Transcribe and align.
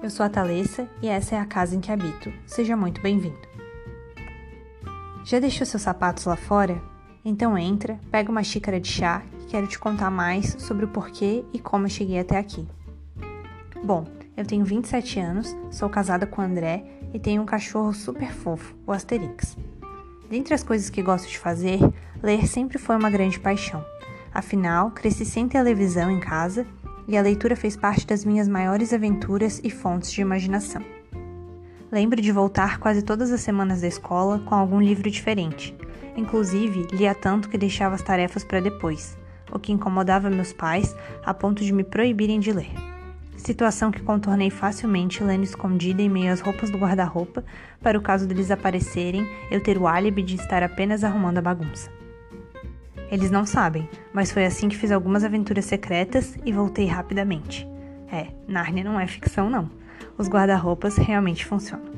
Eu 0.00 0.08
sou 0.08 0.24
a 0.24 0.28
Thalessa 0.28 0.88
e 1.02 1.08
essa 1.08 1.34
é 1.34 1.40
a 1.40 1.44
casa 1.44 1.74
em 1.74 1.80
que 1.80 1.90
habito. 1.90 2.32
Seja 2.46 2.76
muito 2.76 3.00
bem-vindo. 3.00 3.36
Já 5.24 5.40
deixou 5.40 5.66
seus 5.66 5.82
sapatos 5.82 6.24
lá 6.24 6.36
fora? 6.36 6.80
Então 7.24 7.58
entra, 7.58 7.98
pega 8.12 8.30
uma 8.30 8.44
xícara 8.44 8.78
de 8.78 8.86
chá 8.86 9.24
que 9.40 9.46
quero 9.46 9.66
te 9.66 9.76
contar 9.76 10.08
mais 10.08 10.54
sobre 10.60 10.84
o 10.84 10.88
porquê 10.88 11.44
e 11.52 11.58
como 11.58 11.86
eu 11.86 11.90
cheguei 11.90 12.20
até 12.20 12.38
aqui. 12.38 12.64
Bom, 13.82 14.06
eu 14.36 14.46
tenho 14.46 14.64
27 14.64 15.18
anos, 15.18 15.56
sou 15.68 15.88
casada 15.88 16.28
com 16.28 16.40
o 16.40 16.44
André 16.44 16.84
e 17.12 17.18
tenho 17.18 17.42
um 17.42 17.46
cachorro 17.46 17.92
super 17.92 18.32
fofo, 18.32 18.76
o 18.86 18.92
Asterix. 18.92 19.56
Dentre 20.30 20.54
as 20.54 20.62
coisas 20.62 20.88
que 20.88 21.02
gosto 21.02 21.28
de 21.28 21.40
fazer, 21.40 21.80
ler 22.22 22.46
sempre 22.46 22.78
foi 22.78 22.94
uma 22.94 23.10
grande 23.10 23.40
paixão. 23.40 23.84
Afinal, 24.32 24.92
cresci 24.92 25.24
sem 25.24 25.48
televisão 25.48 26.08
em 26.08 26.20
casa 26.20 26.64
e 27.06 27.16
a 27.16 27.22
leitura 27.22 27.56
fez 27.56 27.76
parte 27.76 28.06
das 28.06 28.24
minhas 28.24 28.48
maiores 28.48 28.92
aventuras 28.92 29.60
e 29.62 29.70
fontes 29.70 30.12
de 30.12 30.20
imaginação. 30.20 30.82
Lembro 31.90 32.20
de 32.20 32.32
voltar 32.32 32.78
quase 32.78 33.02
todas 33.02 33.30
as 33.30 33.40
semanas 33.40 33.80
da 33.80 33.86
escola 33.86 34.40
com 34.40 34.54
algum 34.54 34.80
livro 34.80 35.10
diferente. 35.10 35.76
Inclusive, 36.16 36.88
lia 36.92 37.14
tanto 37.14 37.48
que 37.48 37.58
deixava 37.58 37.94
as 37.94 38.02
tarefas 38.02 38.44
para 38.44 38.60
depois, 38.60 39.16
o 39.52 39.58
que 39.58 39.72
incomodava 39.72 40.30
meus 40.30 40.52
pais 40.52 40.94
a 41.24 41.32
ponto 41.32 41.62
de 41.62 41.72
me 41.72 41.84
proibirem 41.84 42.40
de 42.40 42.52
ler. 42.52 42.72
Situação 43.36 43.90
que 43.90 44.02
contornei 44.02 44.48
facilmente 44.48 45.22
lendo 45.22 45.44
escondida 45.44 46.00
em 46.00 46.08
meio 46.08 46.32
às 46.32 46.40
roupas 46.40 46.70
do 46.70 46.78
guarda-roupa, 46.78 47.44
para 47.82 47.98
o 47.98 48.02
caso 48.02 48.26
deles 48.26 48.50
aparecerem, 48.50 49.28
eu 49.50 49.62
ter 49.62 49.76
o 49.76 49.86
álibi 49.86 50.22
de 50.22 50.36
estar 50.36 50.62
apenas 50.62 51.04
arrumando 51.04 51.38
a 51.38 51.42
bagunça. 51.42 51.90
Eles 53.14 53.30
não 53.30 53.46
sabem, 53.46 53.88
mas 54.12 54.32
foi 54.32 54.44
assim 54.44 54.68
que 54.68 54.76
fiz 54.76 54.90
algumas 54.90 55.22
aventuras 55.22 55.66
secretas 55.66 56.36
e 56.44 56.50
voltei 56.50 56.86
rapidamente. 56.86 57.64
É, 58.10 58.26
Nárnia 58.48 58.82
não 58.82 58.98
é 58.98 59.06
ficção, 59.06 59.48
não. 59.48 59.70
Os 60.18 60.28
guarda-roupas 60.28 60.96
realmente 60.96 61.46
funcionam. 61.46 61.92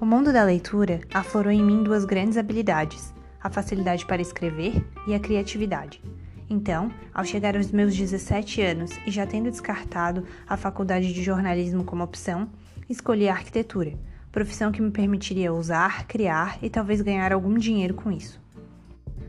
O 0.00 0.04
mundo 0.04 0.32
da 0.32 0.42
leitura 0.42 0.98
aflorou 1.14 1.52
em 1.52 1.62
mim 1.62 1.84
duas 1.84 2.04
grandes 2.04 2.36
habilidades: 2.36 3.14
a 3.40 3.48
facilidade 3.48 4.04
para 4.06 4.20
escrever 4.20 4.84
e 5.06 5.14
a 5.14 5.20
criatividade. 5.20 6.02
Então, 6.50 6.90
ao 7.14 7.24
chegar 7.24 7.56
aos 7.56 7.70
meus 7.70 7.94
17 7.94 8.60
anos 8.60 8.90
e 9.06 9.12
já 9.12 9.24
tendo 9.24 9.52
descartado 9.52 10.24
a 10.48 10.56
faculdade 10.56 11.12
de 11.12 11.22
jornalismo 11.22 11.84
como 11.84 12.02
opção, 12.02 12.48
escolhi 12.90 13.28
a 13.28 13.34
arquitetura, 13.34 13.92
profissão 14.32 14.72
que 14.72 14.82
me 14.82 14.90
permitiria 14.90 15.52
usar, 15.52 16.08
criar 16.08 16.58
e 16.60 16.68
talvez 16.68 17.02
ganhar 17.02 17.32
algum 17.32 17.56
dinheiro 17.56 17.94
com 17.94 18.10
isso. 18.10 18.47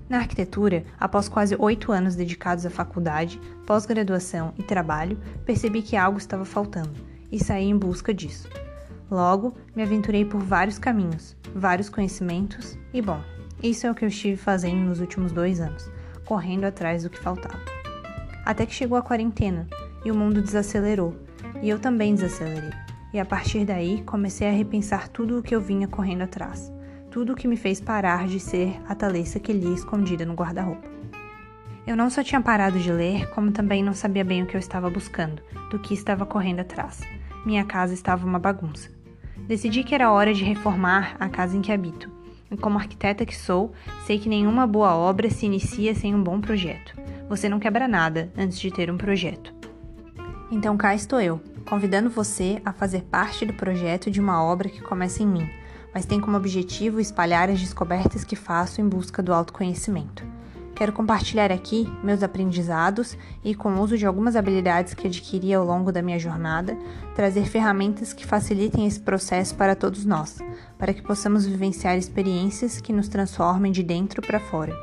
Na 0.10 0.18
arquitetura, 0.18 0.84
após 1.00 1.30
quase 1.30 1.56
oito 1.60 1.92
anos 1.92 2.16
dedicados 2.16 2.66
à 2.66 2.70
faculdade, 2.72 3.40
pós-graduação 3.68 4.56
e 4.58 4.64
trabalho, 4.64 5.20
percebi 5.46 5.84
que 5.84 5.96
algo 5.96 6.18
estava 6.18 6.44
faltando 6.44 6.96
e 7.32 7.38
saí 7.38 7.66
em 7.66 7.78
busca 7.78 8.12
disso. 8.12 8.50
Logo, 9.10 9.54
me 9.76 9.84
aventurei 9.84 10.26
por 10.26 10.42
vários 10.42 10.80
caminhos, 10.80 11.38
vários 11.54 11.90
conhecimentos 11.90 12.76
e, 12.92 13.04
bom, 13.04 13.22
isso 13.62 13.86
é 13.86 13.92
o 13.92 13.94
que 13.94 14.04
eu 14.04 14.10
estive 14.10 14.36
fazendo 14.36 14.80
nos 14.80 15.00
últimos 15.00 15.32
dois 15.32 15.60
anos, 15.60 15.92
correndo 16.26 16.64
atrás 16.64 17.04
do 17.04 17.10
que 17.12 17.20
faltava. 17.20 17.60
Até 18.44 18.66
que 18.66 18.74
chegou 18.74 18.98
a 18.98 19.04
quarentena 19.04 19.68
e 20.04 20.10
o 20.10 20.16
mundo 20.16 20.42
desacelerou, 20.42 21.16
e 21.62 21.70
eu 21.70 21.78
também 21.78 22.16
desacelerei. 22.16 22.72
E 23.14 23.20
a 23.20 23.26
partir 23.26 23.64
daí 23.64 24.02
comecei 24.04 24.48
a 24.48 24.52
repensar 24.52 25.08
tudo 25.08 25.38
o 25.38 25.44
que 25.44 25.54
eu 25.54 25.62
vinha 25.62 25.88
correndo 25.88 26.24
atrás 26.24 26.72
tudo 27.12 27.34
o 27.34 27.36
que 27.36 27.48
me 27.48 27.58
fez 27.58 27.82
parar 27.82 28.28
de 28.28 28.40
ser 28.40 28.80
a 28.88 28.94
Thalessa 28.94 29.40
que 29.40 29.52
lia 29.52 29.74
escondida 29.74 30.26
no 30.26 30.34
guarda-roupa. 30.34 30.88
Eu 31.86 31.96
não 31.96 32.10
só 32.10 32.24
tinha 32.24 32.40
parado 32.40 32.80
de 32.80 32.92
ler, 32.92 33.30
como 33.32 33.52
também 33.52 33.82
não 33.82 33.94
sabia 33.94 34.24
bem 34.24 34.44
o 34.44 34.46
que 34.46 34.56
eu 34.56 34.60
estava 34.60 34.90
buscando, 34.90 35.42
do 35.72 35.80
que 35.80 35.94
estava 35.94 36.26
correndo 36.26 36.60
atrás. 36.60 37.02
Minha 37.46 37.66
casa 37.66 37.94
estava 37.94 38.28
uma 38.28 38.38
bagunça. 38.38 38.92
Decidi 39.48 39.84
que 39.84 39.96
era 39.96 40.12
hora 40.12 40.34
de 40.34 40.44
reformar 40.44 41.16
a 41.20 41.28
casa 41.28 41.58
em 41.58 41.62
que 41.62 41.72
habito. 41.72 42.12
E 42.52 42.58
como 42.58 42.78
arquiteta 42.78 43.26
que 43.26 43.36
sou, 43.36 43.74
sei 44.06 44.20
que 44.20 44.30
nenhuma 44.30 44.68
boa 44.68 44.96
obra 44.96 45.30
se 45.30 45.48
inicia 45.48 45.96
sem 45.96 46.14
um 46.14 46.22
bom 46.22 46.40
projeto. 46.40 46.96
Você 47.28 47.50
não 47.50 47.60
quebra 47.60 47.88
nada 47.88 48.32
antes 48.38 48.60
de 48.60 48.72
ter 48.72 48.92
um 48.92 48.98
projeto. 48.98 49.54
Então 50.52 50.78
cá 50.78 50.94
estou 50.94 51.20
eu, 51.20 51.42
convidando 51.68 52.10
você 52.10 52.62
a 52.66 52.74
fazer 52.74 53.04
parte 53.04 53.46
do 53.46 53.54
projeto 53.54 54.12
de 54.12 54.20
uma 54.20 54.44
obra 54.44 54.70
que 54.70 54.82
começa 54.82 55.24
em 55.24 55.28
mim, 55.28 55.50
mas 55.94 56.06
tem 56.06 56.20
como 56.20 56.38
objetivo 56.38 57.00
espalhar 57.00 57.50
as 57.50 57.60
descobertas 57.60 58.24
que 58.24 58.36
faço 58.36 58.82
em 58.82 58.88
busca 58.88 59.22
do 59.22 59.34
autoconhecimento. 59.34 60.24
Quero 60.76 60.94
compartilhar 60.94 61.52
aqui 61.52 61.92
meus 62.02 62.24
aprendizados 62.24 63.18
e, 63.44 63.54
com 63.54 63.74
o 63.74 63.82
uso 63.82 63.98
de 63.98 64.06
algumas 64.06 64.38
habilidades 64.38 64.94
que 64.94 65.08
adquiri 65.08 65.54
ao 65.54 65.66
longo 65.66 65.92
da 65.92 66.02
minha 66.02 66.18
jornada, 66.18 66.78
trazer 67.14 67.46
ferramentas 67.48 68.14
que 68.14 68.26
facilitem 68.26 68.88
esse 68.88 69.02
processo 69.02 69.56
para 69.56 69.76
todos 69.76 70.06
nós, 70.06 70.38
para 70.78 70.94
que 70.94 71.02
possamos 71.02 71.46
vivenciar 71.46 71.98
experiências 71.98 72.80
que 72.80 72.94
nos 72.94 73.10
transformem 73.10 73.74
de 73.74 73.84
dentro 73.84 74.22
para 74.22 74.40
fora. 74.40 74.74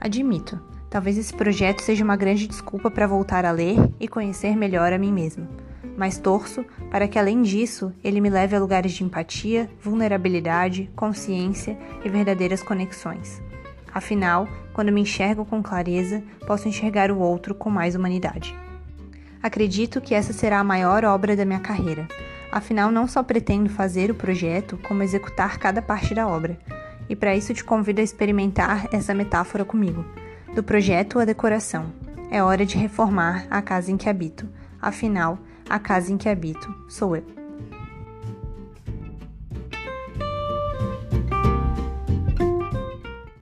Admito, 0.00 0.58
talvez 0.90 1.16
esse 1.16 1.32
projeto 1.32 1.82
seja 1.82 2.02
uma 2.02 2.16
grande 2.16 2.48
desculpa 2.48 2.90
para 2.90 3.06
voltar 3.06 3.44
a 3.44 3.52
ler 3.52 3.76
e 4.00 4.08
conhecer 4.08 4.56
melhor 4.56 4.92
a 4.92 4.98
mim 4.98 5.12
mesma 5.12 5.61
mas 5.96 6.18
torço 6.18 6.64
para 6.90 7.06
que, 7.06 7.18
além 7.18 7.42
disso, 7.42 7.92
ele 8.02 8.20
me 8.20 8.30
leve 8.30 8.56
a 8.56 8.60
lugares 8.60 8.92
de 8.92 9.04
empatia, 9.04 9.70
vulnerabilidade, 9.80 10.90
consciência 10.96 11.78
e 12.04 12.08
verdadeiras 12.08 12.62
conexões. 12.62 13.42
Afinal, 13.92 14.48
quando 14.72 14.92
me 14.92 15.02
enxergo 15.02 15.44
com 15.44 15.62
clareza, 15.62 16.22
posso 16.46 16.68
enxergar 16.68 17.10
o 17.10 17.18
outro 17.18 17.54
com 17.54 17.68
mais 17.68 17.94
humanidade. 17.94 18.56
Acredito 19.42 20.00
que 20.00 20.14
essa 20.14 20.32
será 20.32 20.60
a 20.60 20.64
maior 20.64 21.04
obra 21.04 21.36
da 21.36 21.44
minha 21.44 21.60
carreira. 21.60 22.08
Afinal, 22.50 22.90
não 22.90 23.06
só 23.06 23.22
pretendo 23.22 23.68
fazer 23.68 24.10
o 24.10 24.14
projeto, 24.14 24.78
como 24.86 25.02
executar 25.02 25.58
cada 25.58 25.82
parte 25.82 26.14
da 26.14 26.28
obra. 26.28 26.58
E 27.08 27.16
para 27.16 27.36
isso 27.36 27.52
te 27.52 27.64
convido 27.64 28.00
a 28.00 28.04
experimentar 28.04 28.88
essa 28.92 29.12
metáfora 29.12 29.64
comigo. 29.64 30.04
Do 30.54 30.62
projeto 30.62 31.18
à 31.18 31.24
decoração. 31.24 31.92
É 32.30 32.42
hora 32.42 32.64
de 32.64 32.78
reformar 32.78 33.46
a 33.50 33.60
casa 33.60 33.90
em 33.90 33.96
que 33.96 34.08
habito. 34.08 34.48
Afinal, 34.80 35.38
a 35.68 35.78
casa 35.78 36.12
em 36.12 36.16
que 36.16 36.28
habito 36.28 36.74
sou 36.88 37.16
eu. 37.16 37.41